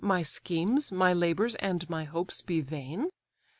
My 0.03 0.23
schemes, 0.23 0.91
my 0.91 1.13
labours, 1.13 1.53
and 1.57 1.87
my 1.87 2.05
hopes 2.05 2.41
be 2.41 2.59
vain? 2.59 3.11